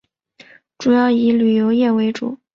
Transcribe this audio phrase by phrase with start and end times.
[0.79, 2.39] 主要以旅游业为主。